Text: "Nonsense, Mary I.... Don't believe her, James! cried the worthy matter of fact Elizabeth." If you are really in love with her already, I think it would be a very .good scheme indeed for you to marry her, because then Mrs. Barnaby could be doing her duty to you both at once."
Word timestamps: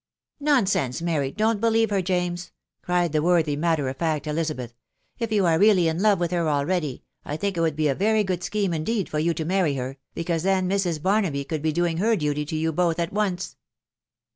"Nonsense, 0.51 0.99
Mary 0.99 1.27
I.... 1.27 1.29
Don't 1.29 1.61
believe 1.61 1.91
her, 1.91 2.01
James! 2.01 2.51
cried 2.81 3.11
the 3.11 3.21
worthy 3.21 3.55
matter 3.55 3.87
of 3.87 3.97
fact 3.97 4.25
Elizabeth." 4.25 4.73
If 5.19 5.31
you 5.31 5.45
are 5.45 5.59
really 5.59 5.87
in 5.87 6.01
love 6.01 6.19
with 6.19 6.31
her 6.31 6.49
already, 6.49 7.03
I 7.23 7.37
think 7.37 7.55
it 7.55 7.59
would 7.61 7.75
be 7.75 7.87
a 7.87 7.93
very 7.93 8.23
.good 8.23 8.43
scheme 8.43 8.73
indeed 8.73 9.09
for 9.09 9.19
you 9.19 9.35
to 9.35 9.45
marry 9.45 9.75
her, 9.75 9.97
because 10.15 10.41
then 10.41 10.67
Mrs. 10.67 10.99
Barnaby 11.03 11.43
could 11.43 11.61
be 11.61 11.71
doing 11.71 11.97
her 11.97 12.15
duty 12.15 12.45
to 12.45 12.55
you 12.55 12.71
both 12.71 12.97
at 12.97 13.13
once." 13.13 13.57